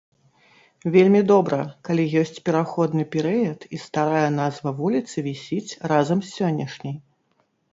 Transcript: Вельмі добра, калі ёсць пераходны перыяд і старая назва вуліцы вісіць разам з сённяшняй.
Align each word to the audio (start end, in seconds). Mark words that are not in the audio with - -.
Вельмі 0.95 1.19
добра, 1.31 1.59
калі 1.89 2.03
ёсць 2.21 2.39
пераходны 2.49 3.03
перыяд 3.17 3.59
і 3.75 3.83
старая 3.85 4.27
назва 4.41 4.69
вуліцы 4.81 5.17
вісіць 5.29 5.77
разам 5.93 6.19
з 6.27 6.33
сённяшняй. 6.37 6.95